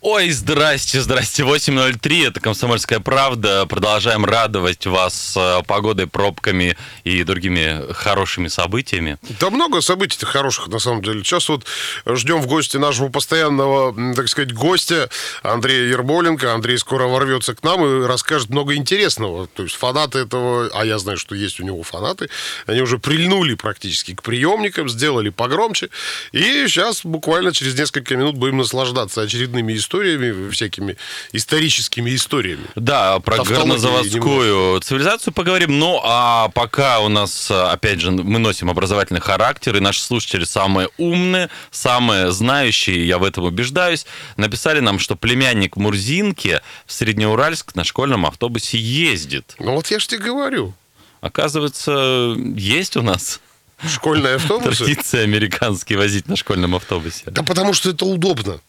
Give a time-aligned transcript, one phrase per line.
[0.00, 1.42] Ой, здрасте, здрасте.
[1.42, 3.66] 8.03, это «Комсомольская правда».
[3.66, 9.18] Продолжаем радовать вас э, погодой, пробками и другими хорошими событиями.
[9.40, 11.24] Да много событий хороших, на самом деле.
[11.24, 11.66] Сейчас вот
[12.06, 15.10] ждем в гости нашего постоянного, так сказать, гостя
[15.42, 16.54] Андрея Ерболенко.
[16.54, 19.48] Андрей скоро ворвется к нам и расскажет много интересного.
[19.48, 22.30] То есть фанаты этого, а я знаю, что есть у него фанаты,
[22.66, 25.90] они уже прильнули практически к приемникам, сделали погромче.
[26.30, 30.96] И сейчас буквально через несколько минут будем наслаждаться очередными историями историями, всякими
[31.32, 32.64] историческими историями.
[32.74, 35.78] Да, про горнозаводскую цивилизацию поговорим.
[35.78, 40.90] Ну, а пока у нас, опять же, мы носим образовательный характер, и наши слушатели самые
[40.98, 44.04] умные, самые знающие, я в этом убеждаюсь,
[44.36, 49.54] написали нам, что племянник Мурзинки в Среднеуральск на школьном автобусе ездит.
[49.58, 50.74] Ну вот я же тебе говорю.
[51.20, 53.40] Оказывается, есть у нас
[53.86, 54.84] Школьные автобусы?
[54.84, 57.22] Традиция американские возить на школьном автобусе.
[57.26, 58.60] Да потому что это удобно.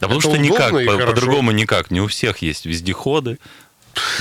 [0.00, 1.90] Да потому что никак, по- по-другому никак.
[1.90, 3.38] Не у всех есть вездеходы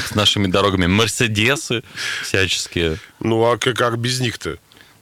[0.06, 1.84] с нашими дорогами, мерседесы
[2.24, 2.98] всяческие.
[3.20, 4.58] Ну а как, как без них-то?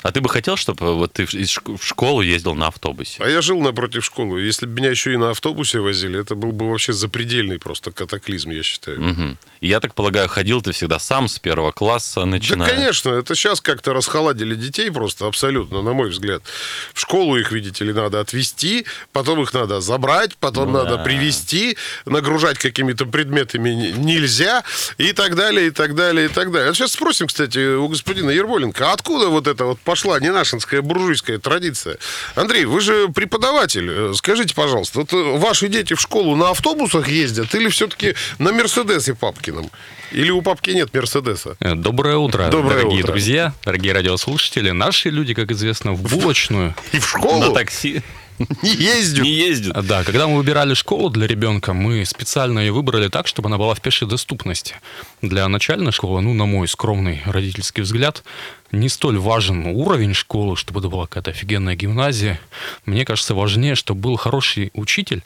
[0.07, 3.21] А ты бы хотел, чтобы вот ты в школу ездил на автобусе?
[3.21, 4.39] А я жил напротив школы.
[4.39, 8.51] Если бы меня еще и на автобусе возили, это был бы вообще запредельный просто катаклизм,
[8.51, 9.01] я считаю.
[9.01, 9.37] Угу.
[9.59, 12.69] Я так полагаю, ходил ты всегда сам с первого класса, начиная?
[12.69, 13.09] Да, конечно.
[13.09, 16.41] Это сейчас как-то расхоладили детей просто абсолютно, на мой взгляд.
[16.93, 21.03] В школу их, видите ли, надо отвезти, потом их надо забрать, потом ну, надо да.
[21.03, 24.63] привезти, нагружать какими-то предметами нельзя,
[24.97, 26.71] и так далее, и так далее, и так далее.
[26.71, 31.39] А сейчас спросим, кстати, у господина Ерболенко, а откуда вот это вот пошла ненашинская буржуйская
[31.39, 31.97] традиция.
[32.35, 33.89] Андрей, вы же преподаватель.
[33.89, 38.51] Э, скажите, пожалуйста, вот э, ваши дети в школу на автобусах ездят или все-таки на
[38.51, 39.71] Мерседесе Папкином?
[40.11, 41.57] Или у папки нет Мерседеса?
[41.59, 43.11] Э, доброе утро, Доброе дорогие утро.
[43.13, 44.69] друзья, дорогие радиослушатели.
[44.69, 46.75] Наши люди, как известно, в булочную.
[46.91, 47.39] И в школу?
[47.47, 48.03] На такси.
[48.61, 49.23] Не ездят.
[49.23, 49.85] Не ездят.
[49.87, 53.73] Да, когда мы выбирали школу для ребенка, мы специально ее выбрали так, чтобы она была
[53.73, 54.75] в пешей доступности.
[55.21, 58.23] Для начальной школы, ну, на мой скромный родительский взгляд,
[58.71, 62.39] не столь важен уровень школы, чтобы это была какая-то офигенная гимназия.
[62.85, 65.23] Мне кажется, важнее, чтобы был хороший учитель,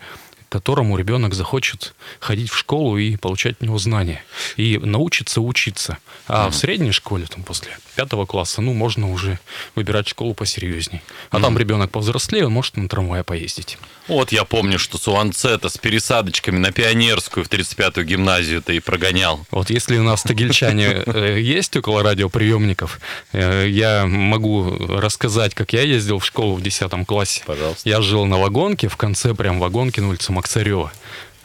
[0.51, 4.21] которому ребенок захочет ходить в школу и получать от него знания.
[4.57, 5.97] И научиться учиться.
[6.27, 6.51] А mm.
[6.51, 9.39] в средней школе, там, после пятого класса, ну, можно уже
[9.75, 11.01] выбирать школу посерьезней.
[11.29, 11.41] А mm.
[11.41, 13.77] там ребенок повзрослее, он может на трамвае поездить.
[14.09, 19.45] Вот я помню, что Суанцета с пересадочками на Пионерскую в 35-ю гимназию ты и прогонял.
[19.51, 22.99] Вот если у нас тагильчане э, есть около радиоприемников,
[23.31, 27.43] э, я могу рассказать, как я ездил в школу в 10 классе.
[27.45, 27.87] Пожалуйста.
[27.87, 30.91] Я жил на вагонке, в конце прям вагонки на улице Максарева.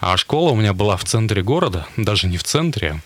[0.00, 3.02] А школа у меня была в центре города, даже не в центре,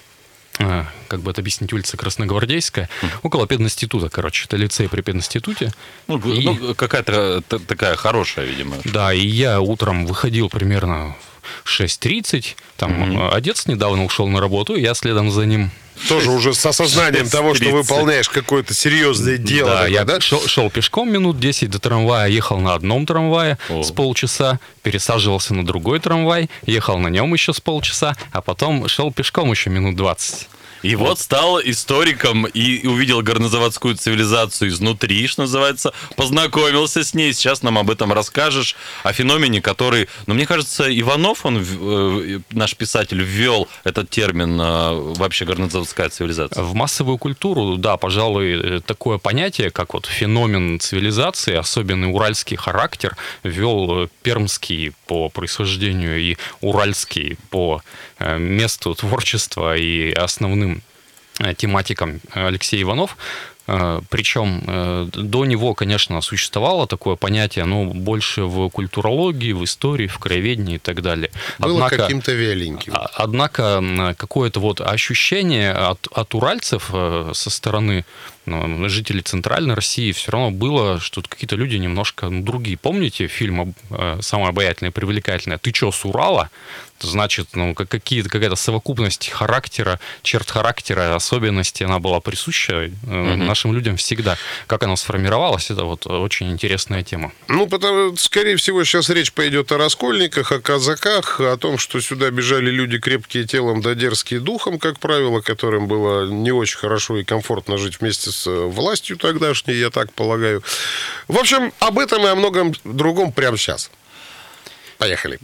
[0.61, 2.89] а, как бы это объяснить, улица Красногвардейская,
[3.25, 5.73] около пединститута, короче, это лицей при пединституте.
[6.07, 6.45] Ну, и...
[6.45, 8.77] ну какая-то такая хорошая, видимо.
[8.85, 13.31] Да, и я утром выходил примерно в 6.30, там mm-hmm.
[13.31, 15.71] отец недавно ушел на работу, я следом за ним
[16.09, 19.71] тоже уже с осознанием того, что выполняешь какое-то серьезное дело.
[19.71, 20.21] Да, такое, я да?
[20.21, 23.83] Шел, шел пешком минут 10 до трамвая, ехал на одном трамвае О.
[23.83, 29.13] с полчаса, пересаживался на другой трамвай, ехал на нем еще с полчаса, а потом шел
[29.13, 30.49] пешком еще минут 20.
[30.83, 31.09] И вот.
[31.09, 37.33] вот стал историком и увидел горнозаводскую цивилизацию изнутри, что называется, познакомился с ней.
[37.35, 42.75] Сейчас нам об этом расскажешь, о феномене, который, ну, мне кажется, Иванов, он, э, наш
[42.77, 46.63] писатель, ввел этот термин э, вообще горнозаводская цивилизация.
[46.63, 53.17] В массовую культуру, да, пожалуй, э, такое понятие, как вот феномен цивилизации, особенный уральский характер,
[53.43, 57.83] ввел пермский по происхождению и уральский по
[58.19, 60.83] месту творчества и основным
[61.57, 63.17] тематикам Алексей Иванов.
[63.71, 70.09] Э, Причем э, до него, конечно, существовало такое понятие, но больше в культурологии, в истории,
[70.09, 71.31] в краеведении и так далее.
[71.59, 72.93] Было однако, каким-то вяленьким.
[72.95, 76.91] А, однако какое-то вот ощущение от, от уральцев
[77.33, 78.05] со стороны
[78.51, 82.77] ну, жителей Центральной России все равно было, что какие-то люди немножко ну, другие.
[82.77, 83.75] Помните фильм
[84.21, 85.59] «Самое обаятельное и привлекательное»?
[85.59, 86.51] «Ты чё, с Урала?»
[87.05, 93.37] значит, ну, какие-то, какая-то совокупность характера, черт характера, особенности, она была присуща mm-hmm.
[93.37, 94.37] нашим людям всегда.
[94.67, 97.33] Как она сформировалась, это вот очень интересная тема.
[97.49, 102.31] Ну, потому, скорее всего, сейчас речь пойдет о раскольниках, о казаках, о том, что сюда
[102.31, 107.25] бежали люди крепкие телом да дерзкие духом, как правило, которым было не очень хорошо и
[107.25, 110.63] комфортно жить вместе с э, властью тогдашней, я так полагаю.
[111.29, 113.91] В общем, об этом и о многом другом прямо сейчас.
[115.01, 115.39] Поехали.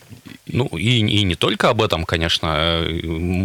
[0.49, 2.87] Ну, и, и не только об этом, конечно.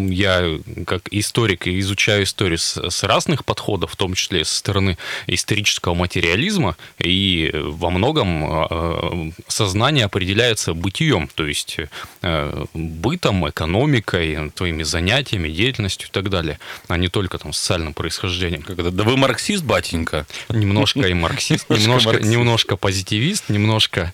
[0.09, 4.97] Я, как историк, изучаю историю с, с разных подходов, в том числе со стороны
[5.27, 11.77] исторического материализма, и во многом э, сознание определяется бытием, то есть
[12.21, 16.59] э, бытом, экономикой, твоими занятиями, деятельностью и так далее,
[16.89, 18.63] а не только там социальным происхождением.
[18.63, 20.27] Когда, да вы марксист, батенька?
[20.49, 24.13] Немножко и марксист, немножко, позитивист, немножко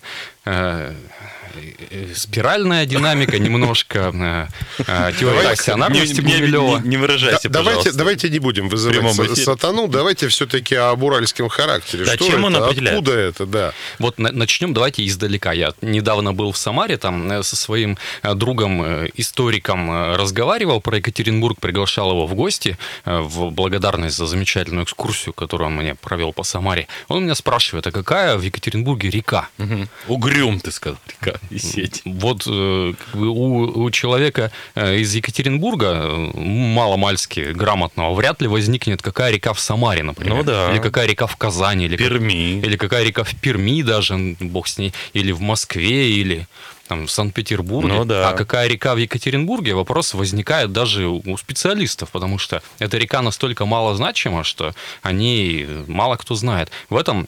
[0.50, 0.94] Э,
[2.16, 6.80] спиральная динамика, немножко э, э, теория акционарности Гумилева.
[6.80, 12.06] Не выражайся, давайте, давайте не будем вызывать сатану, давайте все-таки об уральском характере.
[12.06, 12.68] Да, Что чем это?
[12.68, 13.74] Откуда это, да?
[14.00, 15.54] Вот начнем давайте издалека.
[15.54, 22.28] Я недавно был в Самаре, там со своим другом, историком разговаривал про Екатеринбург, приглашал его
[22.28, 26.88] в гости в благодарность за замечательную экскурсию, которую он мне провел по Самаре.
[27.08, 29.50] Он меня спрашивает, а какая в Екатеринбурге река?
[29.58, 29.88] Угу.
[30.08, 32.02] Угрюм, ты сказал, река и сеть.
[32.06, 39.54] Вот э, у, у человека э, из Екатеринбурга, маломальски грамотного, вряд ли возникнет какая река
[39.54, 40.38] в Самаре, например.
[40.38, 40.72] Ну да.
[40.72, 41.86] Или какая река в Казани.
[41.86, 42.60] Или Перми.
[42.60, 44.94] Как, или какая река в Перми даже, бог с ней.
[45.14, 46.48] Или в Москве, или
[46.88, 47.94] там, в Санкт-Петербурге.
[47.94, 48.30] Ну, да.
[48.30, 53.66] А какая река в Екатеринбурге, вопрос возникает даже у специалистов, потому что эта река настолько
[53.66, 56.72] мало значима, что о ней мало кто знает.
[56.90, 57.28] В этом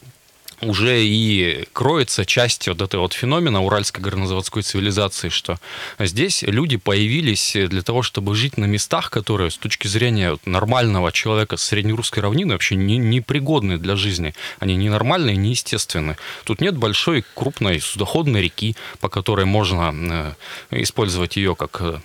[0.62, 5.58] уже и кроется часть вот этого вот феномена уральской горнозаводской цивилизации, что
[5.98, 11.56] здесь люди появились для того, чтобы жить на местах, которые с точки зрения нормального человека
[11.56, 14.34] с среднерусской равнины вообще не, не пригодны для жизни.
[14.58, 16.16] Они ненормальные, неестественны.
[16.44, 20.36] Тут нет большой, крупной судоходной реки, по которой можно
[20.70, 22.00] э, использовать ее как э,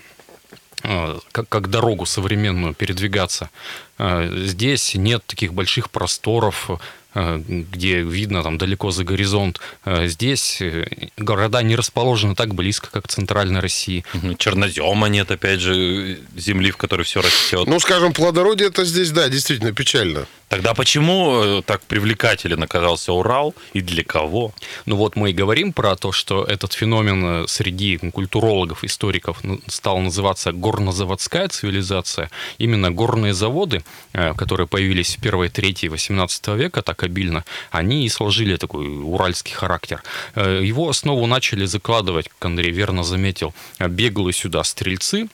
[1.31, 3.49] как, как дорогу современную передвигаться.
[3.97, 6.69] Э, здесь нет таких больших просторов,
[7.15, 9.59] где видно там далеко за горизонт.
[9.85, 10.85] Э, здесь э,
[11.17, 14.03] города не расположены так близко, как в центральной России.
[14.37, 17.67] Чернозема нет, опять же, земли, в которой все растет.
[17.67, 20.27] Ну, скажем, плодородие это здесь, да, действительно печально.
[20.49, 24.53] Тогда почему так привлекателен оказался Урал и для кого?
[24.85, 30.51] Ну вот мы и говорим про то, что этот феномен среди культурологов, историков стал называться
[30.51, 32.29] горнозаводская цивилизация.
[32.59, 33.83] Именно горные заводы,
[34.13, 40.03] которые появились в первой трети 18 века, так обильно, они и сложили такой уральский характер.
[40.35, 45.27] Э, его основу начали закладывать, как Андрей верно заметил, беглые сюда стрельцы,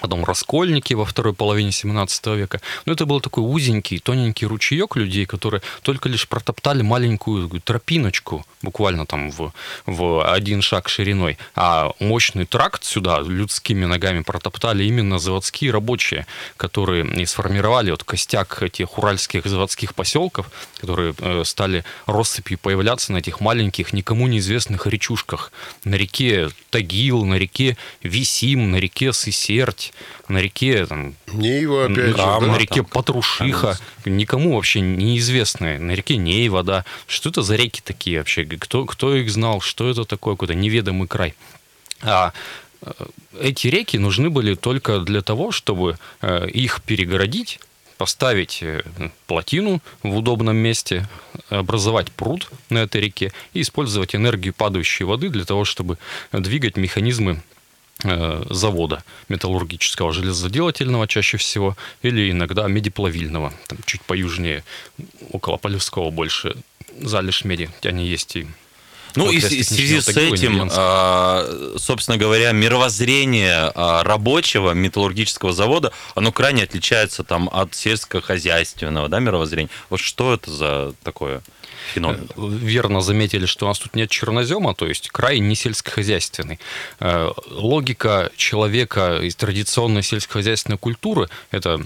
[0.00, 2.60] потом раскольники во второй половине 17 века.
[2.86, 9.06] Но это был такой узенький, тоненький ручеек людей, которые только лишь протоптали маленькую тропиночку, буквально
[9.06, 9.52] там в,
[9.86, 16.26] в один шаг шириной, а мощный тракт сюда людскими ногами протоптали именно заводские рабочие,
[16.56, 20.50] которые и сформировали вот костяк этих уральских заводских поселков,
[20.80, 25.52] которые э, стали россыпью появляться на этих маленьких, никому неизвестных речушках.
[25.84, 32.16] На реке Тагил, на реке Висим, на реке Сысерть, Ерть, на реке там, Нейва, опять
[32.16, 32.58] на, же, на да?
[32.58, 36.84] реке Патрушиха, никому вообще неизвестные, на реке Нейва, да.
[37.06, 38.44] Что это за реки такие вообще?
[38.44, 39.60] Кто, кто их знал?
[39.60, 40.34] Что это такое?
[40.34, 41.34] Какой-то неведомый край.
[42.02, 42.32] А
[42.82, 42.92] э,
[43.40, 47.60] эти реки нужны были только для того, чтобы э, их перегородить,
[47.98, 48.82] поставить э,
[49.26, 51.06] плотину в удобном месте,
[51.50, 55.98] образовать пруд на этой реке и использовать энергию падающей воды для того, чтобы
[56.32, 57.42] двигать механизмы
[58.02, 64.64] завода металлургического, железоделательного чаще всего, или иногда медиплавильного, там чуть поюжнее,
[65.30, 66.56] около Полевского больше
[67.00, 68.46] залежь меди, они есть и
[69.16, 76.32] ну и в связи с этим, а, собственно говоря, мировоззрение а, рабочего металлургического завода, оно
[76.32, 79.70] крайне отличается там от сельскохозяйственного да, мировоззрения.
[79.88, 81.42] Вот что это за такое?
[81.90, 82.28] феномен.
[82.36, 86.58] Э, верно заметили, что у нас тут нет чернозема, то есть край не сельскохозяйственный.
[87.00, 91.80] Э, логика человека из традиционной сельскохозяйственной культуры– это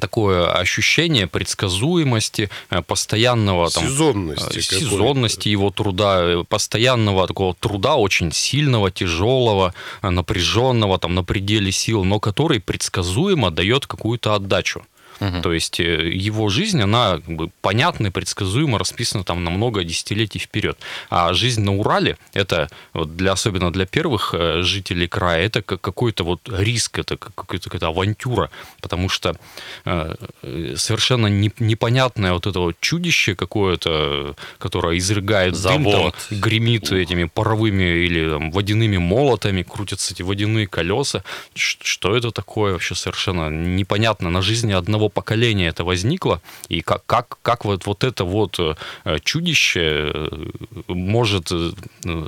[0.00, 8.90] такое ощущение предсказуемости, э, постоянного там, сезонности, сезонности его труда, постоянного такого труда очень сильного,
[8.90, 14.82] тяжелого, напряженного, там на пределе сил, но который предсказуемо дает какую-то отдачу.
[15.20, 15.42] Угу.
[15.42, 19.84] То есть э, его жизнь, она как бы, понятна и предсказуемо расписана там на много
[19.84, 20.78] десятилетий вперед.
[21.10, 26.24] А жизнь на Урале, это вот для, особенно для первых э, жителей края, это какой-то
[26.24, 28.50] вот риск, это какая-то, авантюра,
[28.80, 29.36] потому что
[29.84, 30.14] э,
[30.76, 35.82] совершенно не, непонятное вот это вот чудище какое-то, которое изрыгает Завод.
[35.82, 36.92] дым, там, гремит Ух.
[36.92, 41.22] этими паровыми или там, водяными молотами, крутятся эти водяные колеса.
[41.54, 44.30] Что это такое вообще совершенно непонятно.
[44.30, 48.58] На жизни одного поколения это возникло, и как, как, как вот, вот это вот
[49.24, 50.12] чудище
[50.88, 51.50] может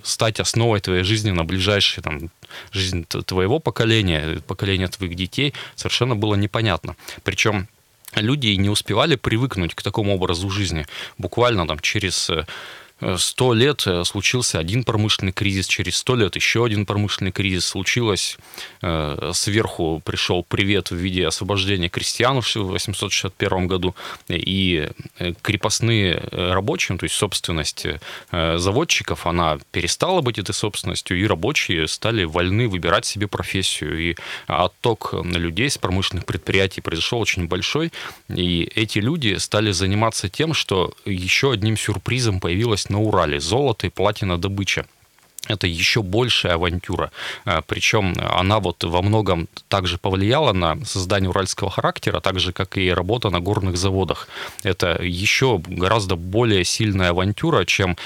[0.04, 2.30] стать основой твоей жизни на ближайшие там,
[2.72, 6.96] жизнь твоего поколения, поколения твоих детей, совершенно было непонятно.
[7.22, 7.68] Причем
[8.14, 10.86] люди не успевали привыкнуть к такому образу жизни.
[11.18, 12.30] Буквально там через
[13.16, 18.38] сто лет э, случился один промышленный кризис, через сто лет еще один промышленный кризис случилось.
[18.80, 23.94] Э, сверху пришел привет в виде освобождения крестьян в 861 году,
[24.28, 27.86] и э, крепостные рабочие, то есть собственность
[28.30, 33.98] заводчиков, она перестала быть этой собственностью, и рабочие стали вольны выбирать себе профессию.
[33.98, 34.16] И
[34.46, 37.92] отток людей с промышленных предприятий произошел очень большой,
[38.28, 43.40] и эти люди стали заниматься тем, что еще одним сюрпризом появилась на Урале.
[43.40, 44.84] Золото и платина добыча
[45.48, 47.10] это еще большая авантюра.
[47.44, 52.78] А, Причем она вот во многом также повлияла на создание уральского характера, так же, как
[52.78, 54.28] и работа на горных заводах.
[54.62, 57.96] Это еще гораздо более сильная авантюра, чем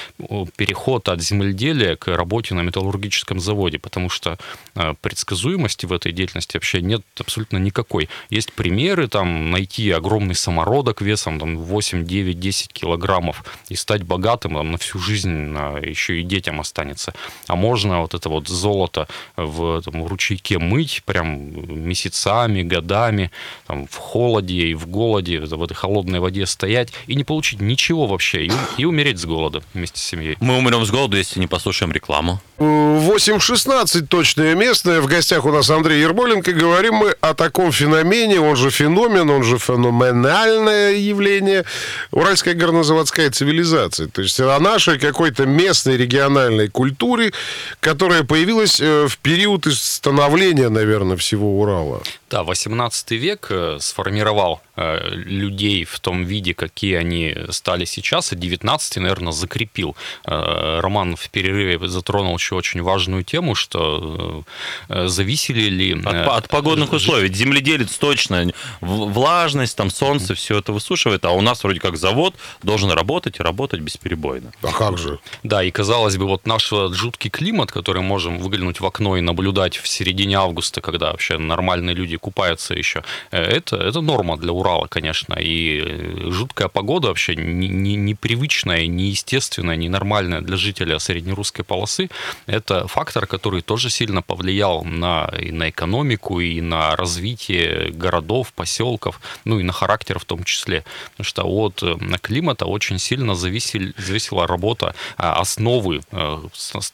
[0.56, 4.38] переход от земледелия к работе на металлургическом заводе, потому что
[4.74, 8.08] а, предсказуемости в этой деятельности вообще нет абсолютно никакой.
[8.30, 14.54] Есть примеры, там, найти огромный самородок весом там, 8, 9, 10 килограммов и стать богатым
[14.54, 17.12] там, на всю жизнь, еще и детям останется
[17.46, 23.30] а можно вот это вот золото в, там, ручейке мыть прям месяцами, годами,
[23.66, 28.06] там, в холоде и в голоде, в этой холодной воде стоять и не получить ничего
[28.06, 30.36] вообще, и, и умереть с голода вместе с семьей.
[30.40, 32.40] Мы умрем с голоду, если не послушаем рекламу.
[32.58, 35.00] 8.16 точное местное.
[35.00, 36.52] В гостях у нас Андрей Ермоленко.
[36.52, 41.64] Говорим мы о таком феномене, он же феномен, он же феноменальное явление.
[42.12, 44.08] Уральская горнозаводская цивилизация.
[44.08, 47.32] То есть о нашей какой-то местной региональной культуре, культуры,
[47.80, 52.02] которая появилась э, в период становления, наверное, всего Урала.
[52.30, 58.36] Да, 18 век э, сформировал э, людей в том виде, какие они стали сейчас, и
[58.36, 59.96] 19 наверное, закрепил.
[60.24, 64.44] Роман в перерыве затронул еще очень важную тему, что
[64.88, 66.02] зависели ли...
[66.04, 67.32] От, от погодных условий.
[67.32, 72.90] Земледелец точно, влажность, там солнце, все это высушивает, а у нас вроде как завод должен
[72.90, 74.52] работать и работать бесперебойно.
[74.62, 75.18] А как же?
[75.42, 76.72] Да, и казалось бы, вот наш
[77.06, 81.94] жуткий климат, который можем выглянуть в окно и наблюдать в середине августа, когда вообще нормальные
[81.94, 85.34] люди купаются еще, э, это, это норма для Урала, конечно.
[85.34, 92.08] И э, жуткая погода вообще непривычная, неестественная, ненормальная для жителя среднерусской полосы.
[92.46, 99.20] Это фактор, который тоже сильно повлиял на, и на экономику, и на развитие городов, поселков,
[99.44, 100.82] ну и на характер в том числе.
[101.10, 106.00] Потому что от э, климата очень сильно зависел, зависела работа основы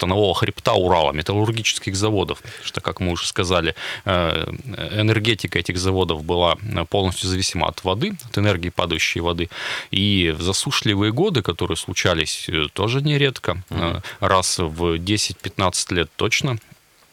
[0.02, 2.42] станового хребта Урала, металлургических заводов.
[2.64, 4.52] Что, как мы уже сказали, э,
[5.00, 6.56] энергетика этих заводов была
[6.90, 9.48] полностью зависима от воды, от энергии падающей воды.
[9.92, 14.02] И в засушливые годы, которые случались э, тоже нередко, mm-hmm.
[14.20, 16.58] раз в 10-15 лет точно,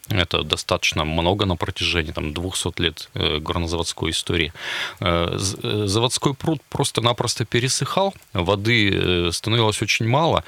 [0.09, 4.53] это достаточно много на протяжении там, 200 лет э, горнозаводской истории.
[4.99, 10.43] Э, э, заводской пруд просто-напросто пересыхал, воды становилось очень мало.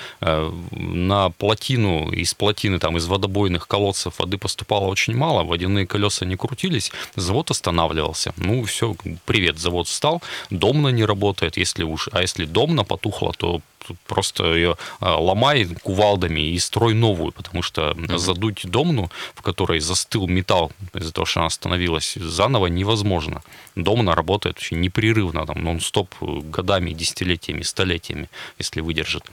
[0.71, 6.35] На плотину, из плотины, там, из водобойных колодцев воды поступало очень мало, водяные колеса не
[6.35, 8.33] крутились, завод останавливался.
[8.37, 13.61] Ну, все, привет, завод встал, домна не работает, если уж, а если домна потухла, то
[14.07, 18.17] просто ее а, ломай кувалдами и строй новую, потому что mm-hmm.
[18.17, 23.41] задуть домну, в которой застыл металл из-за того, что она остановилась, заново невозможно.
[23.75, 29.23] Домна работает очень непрерывно, там, нон-стоп годами, десятилетиями, столетиями, если выдержит.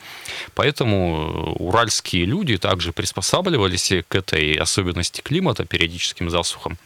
[0.55, 6.79] Поэтому уральские люди также приспосабливались к этой особенности климата, периодическим засухам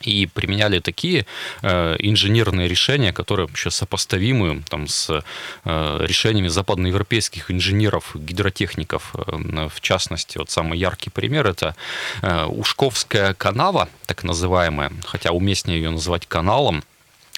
[0.00, 1.26] и применяли такие
[1.62, 5.22] э, инженерные решения, которые вообще сопоставимы там, с
[5.64, 9.14] э, решениями западноевропейских инженеров, гидротехников.
[9.14, 11.74] Э, в частности, вот самый яркий пример это
[12.22, 16.82] э, Ушковская канава, так называемая, хотя уместнее ее называть каналом,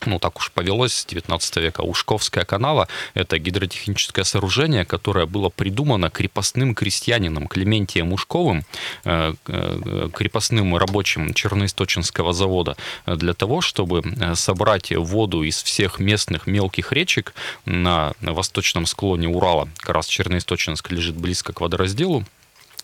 [0.07, 1.83] ну, так уж повелось с 19 века.
[1.83, 8.65] Ушковская канава– это гидротехническое сооружение, которое было придумано крепостным крестьянином Клементием Ушковым,
[9.05, 16.47] э, э, крепостным рабочим Черноисточинского завода, для того, чтобы э, собрать воду из всех местных
[16.47, 19.69] мелких речек на восточном склоне Урала.
[19.79, 22.25] Как раз Черноисточинск лежит близко к водоразделу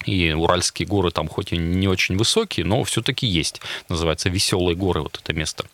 [0.07, 3.61] И Уральские горы там хоть и не очень высокие, но все-таки есть.
[3.89, 5.65] Называется Веселые горы вот это место.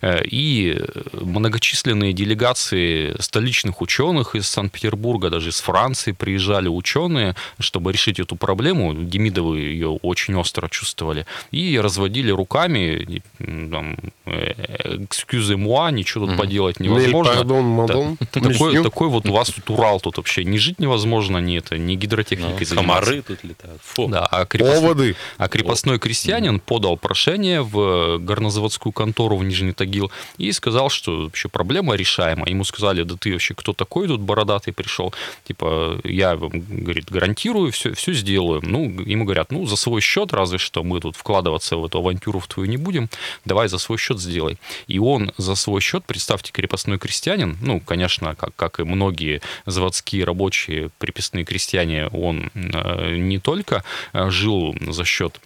[0.00, 8.18] Э, и многочисленные делегации столичных ученых из Санкт-Петербурга, даже из Франции приезжали ученые, чтобы решить
[8.18, 8.94] эту проблему.
[8.94, 11.26] Демидовы ее очень остро чувствовали.
[11.52, 13.96] И разводили руками, там,
[14.26, 17.34] экскюзы муа, ничего тут поделать невозможно.
[17.34, 18.16] Пардон, мадон.
[18.20, 18.40] Да.
[18.40, 21.94] Такой, такой вот у вас тут Урал, тут вообще не жить невозможно, ни это, ни
[21.94, 23.59] гидротехникой Ну, комары тут летают.
[23.82, 24.08] Фу.
[24.08, 25.16] Да, а крепостной, Оводы.
[25.38, 31.48] а крепостной крестьянин подал прошение в горнозаводскую контору в Нижний Тагил и сказал, что вообще
[31.48, 32.48] проблема решаема.
[32.48, 35.12] Ему сказали, да ты вообще кто такой тут бородатый пришел?
[35.44, 38.60] Типа, я вам, говорит, гарантирую, все, все сделаю.
[38.62, 42.40] Ну, ему говорят, ну, за свой счет, разве что мы тут вкладываться в эту авантюру
[42.40, 43.08] в твою не будем,
[43.44, 44.58] давай за свой счет сделай.
[44.86, 50.24] И он за свой счет, представьте, крепостной крестьянин, ну, конечно, как, как и многие заводские
[50.24, 55.40] рабочие, приписные крестьяне, он э, не только э, жил за счет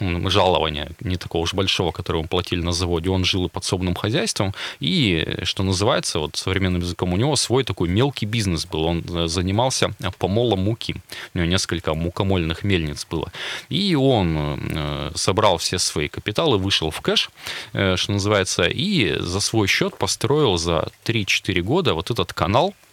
[0.00, 4.52] жалования, не такого уж большого, которое ему платили на заводе, он жил и подсобным хозяйством,
[4.80, 9.26] и, что называется, вот современным языком, у него свой такой мелкий бизнес был, он э,
[9.28, 10.96] занимался помолом муки,
[11.34, 13.32] у него несколько мукомольных мельниц было,
[13.70, 17.30] и он э, собрал все свои капиталы, вышел в кэш,
[17.72, 22.85] э, что называется, и за свой счет построил за 3-4 года вот этот канал, э,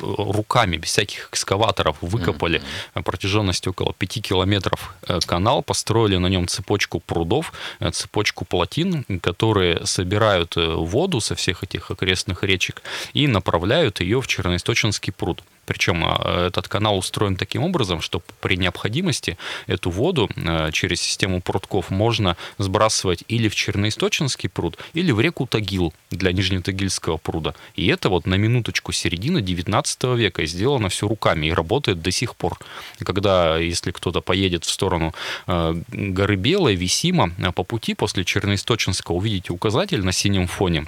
[0.00, 2.62] руками, без всяких экскаваторов, выкопали
[3.04, 9.86] протяженностью около 5 километров э, канал, построили на нем цепочку прудов, э, цепочку плотин, которые
[9.86, 12.82] собирают э, воду со всех этих окрестных речек
[13.14, 15.42] и направляют ее в Черноисточинский пруд.
[15.68, 21.42] Причем а, этот канал устроен таким образом, что при необходимости эту воду э, через систему
[21.42, 27.54] прудков можно сбрасывать или в Черноисточинский пруд, или в реку Тагил для Нижнетагильского пруда.
[27.76, 30.46] И это вот на минуточку середины 19 века.
[30.46, 32.58] Сделано все руками и работает до сих пор.
[33.04, 35.12] Когда, если кто-то поедет в сторону
[35.46, 40.86] э, горы Белой, Висима, по пути после Черноисточинска увидите указатель на синем фоне.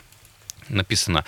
[0.71, 1.25] Написано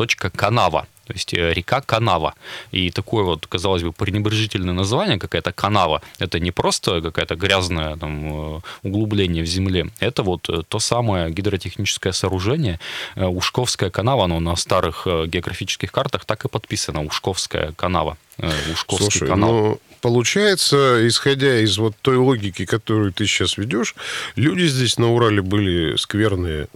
[0.00, 0.30] R.
[0.30, 0.86] Канава.
[1.10, 2.34] То есть э, река Канава.
[2.70, 8.58] И такое вот, казалось бы, пренебрежительное название, какая-то канава, это не просто какая-то грязное там,
[8.58, 12.78] э, углубление в земле, это вот э, то самое гидротехническое сооружение,
[13.16, 18.16] Ушковская канава, оно на старых географических картах так и подписано, Ушковская канава,
[18.72, 19.52] Ушковский Слушай, канал.
[19.52, 23.96] ну, получается, исходя из вот той логики, которую ты сейчас ведешь,
[24.36, 26.68] люди здесь на Урале были скверные.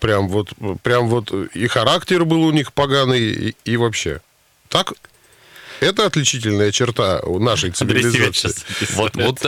[0.00, 4.20] Прям вот, прям вот и характер был у них поганый, и, и вообще.
[4.68, 4.94] Так?
[5.80, 8.52] Это отличительная черта у нашей цивилизации.
[8.94, 9.42] Вот, вот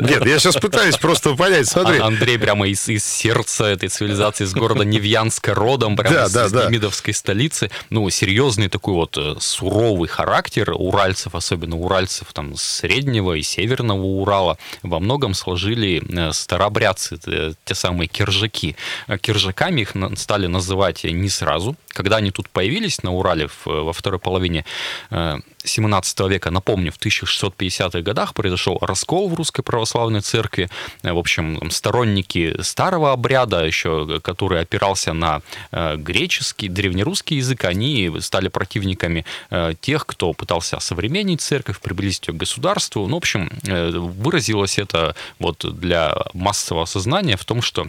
[0.00, 1.98] Нет, я сейчас пытаюсь просто понять, смотри.
[1.98, 6.32] А- Андрей прямо из, из сердца этой цивилизации, из города Невьянска родом, прямо Да, из,
[6.32, 6.66] да, из да.
[6.66, 7.70] Демидовской столицы.
[7.90, 14.58] Ну, серьезный такой вот э, суровый характер уральцев, особенно уральцев там среднего и северного Урала,
[14.82, 18.76] во многом сложили э, старобрядцы, э, те самые киржаки.
[19.20, 21.76] Киржаками их стали называть не сразу.
[21.88, 24.64] Когда они тут появились на Урале в- во второй половине
[25.64, 30.68] 17 века, напомню, в 1650-х годах произошел раскол в Русской Православной Церкви.
[31.02, 35.40] Э, В общем, сторонники старого обряда, еще, который опирался на
[35.72, 42.34] э, греческий, древнерусский язык, они стали противниками э, тех, кто пытался осовременить церковь, приблизить ее
[42.34, 43.06] к государству.
[43.06, 47.86] Ну, в общем, э, выразилось это вот для массового сознания в том, что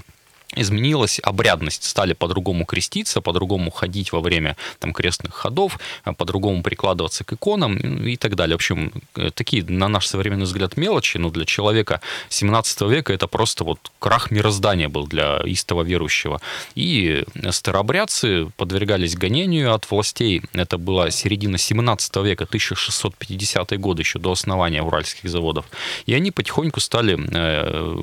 [0.55, 7.23] изменилась обрядность, стали по-другому креститься, по-другому ходить во время там, крестных ходов, а, по-другому прикладываться
[7.23, 8.55] к иконам и так далее.
[8.55, 13.27] В общем, э, такие, на наш современный взгляд, мелочи, но для человека 17 века это
[13.27, 16.41] просто вот крах мироздания был для истово верующего.
[16.75, 20.41] И старообрядцы подвергались гонению от властей.
[20.53, 25.65] Это была середина 17 века, 1650 годы, еще до основания уральских заводов.
[26.05, 27.95] И они потихоньку стали э,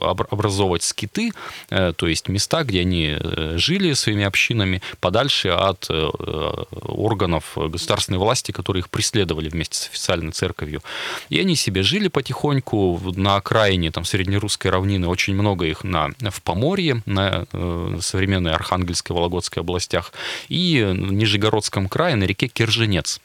[0.00, 1.32] об- образовывать скиты,
[1.69, 6.08] э, то есть места, где они э, жили своими общинами, подальше от э,
[6.82, 10.82] органов государственной власти, которые их преследовали вместе с официальной церковью.
[11.28, 16.42] И они себе жили потихоньку на окраине там, среднерусской равнины, очень много их на, в
[16.42, 20.12] Поморье, на э, современной Архангельской, Вологодской областях,
[20.48, 23.20] и в Нижегородском крае на реке Керженец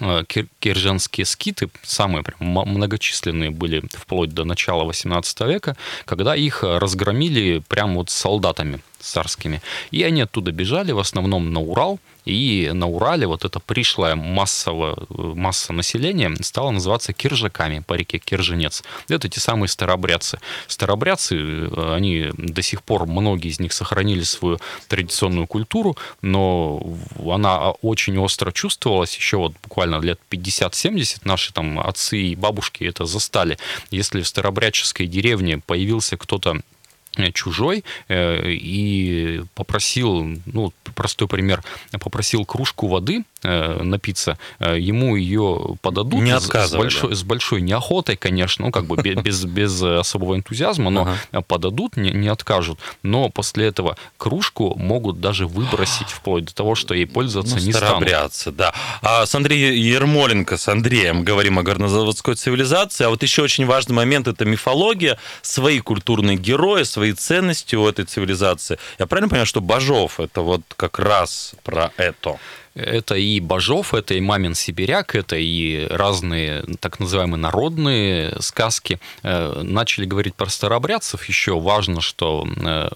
[0.00, 6.62] э, кир- киржанские скиты, самые прям многочисленные были вплоть до начала 18 века, когда их
[6.62, 9.62] разгромили прямо вот солдатами царскими.
[9.90, 11.98] И они оттуда бежали, в основном на Урал,
[12.28, 18.84] И на Урале вот эта пришлая массово, масса населения стала называться киржаками по реке Кирженец.
[19.08, 20.38] Это те самые старобрядцы.
[20.66, 26.82] Старобрядцы, они до сих пор, многие из них сохранили свою традиционную культуру, но
[27.32, 33.06] она очень остро чувствовалась еще вот буквально лет 50-70 наши там отцы и бабушки это
[33.06, 33.56] застали.
[33.90, 36.77] Если в старобрядческой деревне появился кто-то Э,
[37.32, 41.62] чужой э, и попросил, ну, простой пример,
[42.00, 48.66] попросил кружку воды э, напиться, ему ее подадут не с, большой, с большой неохотой, конечно,
[48.66, 51.42] ну, как бы без, без особого энтузиазма, но ага.
[51.42, 52.78] подадут, не, не откажут.
[53.02, 57.72] Но после этого кружку могут даже выбросить, вплоть до того, что ей пользоваться ну, не
[57.72, 58.00] станут.
[58.50, 58.74] да.
[59.02, 63.94] А с Андреем Ермоленко, с Андреем говорим о горнозаводской цивилизации, а вот еще очень важный
[63.94, 68.78] момент– это мифология, свои культурные герои, свои ценности у этой цивилизации.
[68.98, 72.38] Я правильно понимаю, что Бажов это вот как раз про это?
[72.74, 79.00] Это и Бажов, это и Мамин Сибиряк, это и разные так называемые народные сказки.
[79.22, 81.28] Э, начали говорить про старообрядцев.
[81.28, 82.88] Еще важно, что э,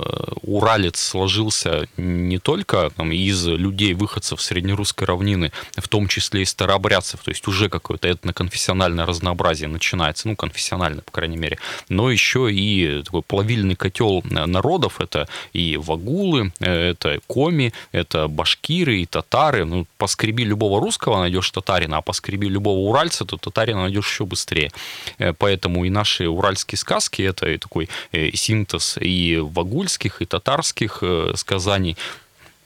[0.42, 7.20] Уралец сложился не только там, из людей, выходцев среднерусской равнины, в том числе и старообрядцев,
[7.22, 11.58] то есть уже какое-то этноконфессиональное разнообразие начинается, ну, конфессиональное, по крайней мере,
[11.88, 19.00] но еще и такой плавильный котел народов, это и вагулы, э, это коми, это башкиры
[19.00, 24.08] и татары, ну, поскреби любого русского, найдешь татарина, а поскреби любого уральца, то татарина найдешь
[24.08, 24.70] еще быстрее.
[25.18, 31.32] Э, поэтому и наши уральские сказки, это такой э, синтез и вагульских, и татарских э,
[31.36, 31.96] сказаний,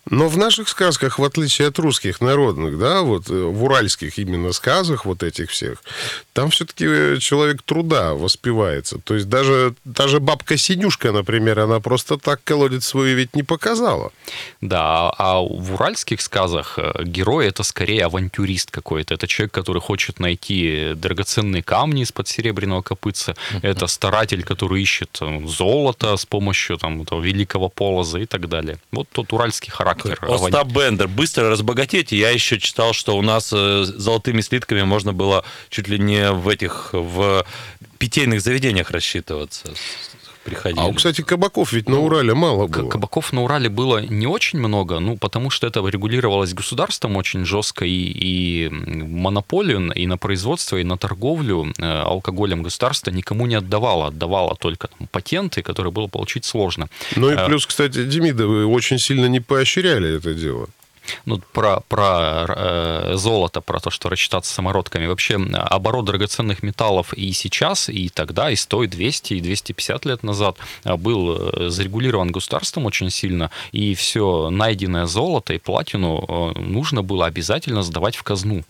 [0.09, 5.05] но в наших сказках, в отличие от русских народных, да, вот в уральских именно сказах
[5.05, 5.83] вот этих всех,
[6.37, 8.99] там все-таки человек труда воспевается.
[8.99, 14.13] То есть даже, даже бабка Синюшка, например, она просто так колодец свой ведь не показала.
[14.61, 19.15] Да, а в уральских сказах э, герой это скорее авантюрист какой-то.
[19.15, 23.35] Это человек, который хочет найти драгоценные камни из-под серебряного копытца.
[23.63, 28.77] Это старатель, который ищет э, золото с помощью там, этого великого полоза и так далее.
[28.93, 30.19] Вот тот уральский характер.
[30.21, 32.13] Остап Бендер, быстро разбогатеть.
[32.13, 36.49] Я еще читал, что у нас э, золотыми слитками можно было чуть ли не в
[36.49, 37.45] этих в
[37.99, 39.69] питейных заведениях рассчитываться
[40.47, 40.81] приходили.
[40.81, 42.89] А, кстати, кабаков ведь на Урале мало было.
[42.89, 47.85] Кабаков на Урале было не очень много, ну, потому что это регулировалось государством очень жестко,
[47.85, 54.09] и, и монополию и на производство, и на торговлю э, алкоголем государство никому не отдавало,
[54.09, 56.89] отдавало только там, патенты, которые было получить сложно.
[57.17, 60.69] Ну и э, плюс, кстати, Демидовы очень сильно не поощряли это дело
[61.25, 65.07] ну, про, про э, золото, про то, что рассчитаться самородками.
[65.07, 70.23] Вообще оборот драгоценных металлов и сейчас, и тогда, и 100, и 200, и 250 лет
[70.23, 76.25] назад э, был э, зарегулирован государством очень сильно, и все найденное золото и платину
[76.57, 78.65] э, нужно было обязательно сдавать в казну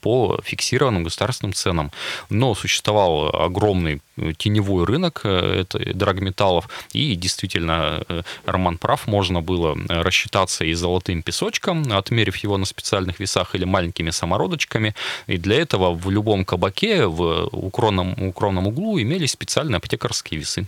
[0.00, 1.90] по фиксированным государственным ценам.
[2.30, 4.00] Но существовал огромный
[4.36, 8.04] теневой рынок это драгметаллов, и действительно,
[8.44, 13.64] Роман прав, можно было рассчитаться и золотым песочком, весом, отмерив его на специальных весах или
[13.64, 14.94] маленькими самородочками.
[15.26, 20.66] И для этого в любом кабаке в укромном, укромном углу имелись специальные аптекарские весы.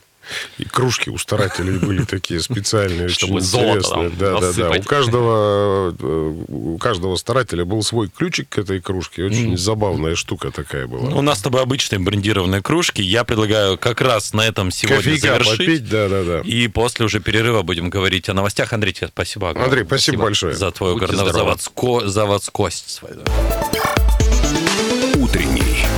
[0.59, 4.11] И кружки у старателей были такие специальные, Чтобы очень интересные.
[4.11, 4.71] Да, да, да.
[4.71, 9.25] У каждого, э, у каждого старателя был свой ключик к этой кружке.
[9.25, 9.57] Очень mm.
[9.57, 11.17] забавная штука такая была.
[11.17, 13.03] У нас с тобой обычные брендированные кружки.
[13.03, 15.59] Я предлагаю как раз на этом сегодня Кофейка завершить.
[15.59, 16.41] Попить, да, да, да.
[16.41, 18.73] И после уже перерыва будем говорить о новостях.
[18.73, 19.69] Андрей, тебе спасибо огромное.
[19.69, 20.55] Андрей, спасибо, спасибо большое.
[20.55, 22.09] За твою горнозаводско...
[22.09, 23.21] заводскость свою.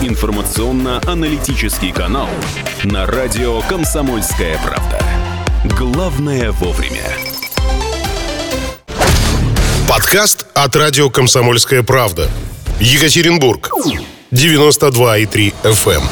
[0.00, 2.28] Информационно-аналитический канал
[2.84, 5.04] на радио «Комсомольская правда».
[5.76, 7.02] Главное вовремя.
[9.88, 12.30] Подкаст от радио «Комсомольская правда».
[12.78, 13.72] Екатеринбург.
[14.30, 16.02] 92,3 FM.